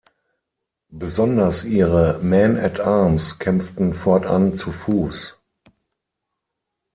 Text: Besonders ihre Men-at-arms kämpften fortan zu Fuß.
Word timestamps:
Besonders 0.89 1.63
ihre 1.63 2.17
Men-at-arms 2.23 3.37
kämpften 3.37 3.93
fortan 3.93 4.55
zu 4.57 4.71
Fuß. 4.71 5.37